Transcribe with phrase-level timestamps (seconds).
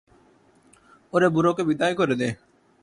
[1.13, 2.29] ওরে, বুড়োকে বিদায় করে দে।